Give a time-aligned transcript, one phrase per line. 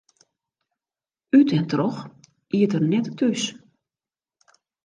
[1.37, 1.99] Ut en troch
[2.57, 3.43] iet er net thús.